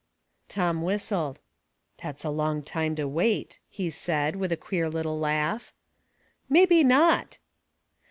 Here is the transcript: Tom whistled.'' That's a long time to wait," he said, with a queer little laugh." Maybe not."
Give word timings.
Tom 0.49 0.81
whistled.'' 0.81 1.39
That's 2.01 2.23
a 2.25 2.31
long 2.31 2.63
time 2.63 2.95
to 2.95 3.07
wait," 3.07 3.59
he 3.69 3.91
said, 3.91 4.35
with 4.35 4.51
a 4.51 4.57
queer 4.57 4.89
little 4.89 5.19
laugh." 5.19 5.71
Maybe 6.49 6.83
not." 6.83 7.37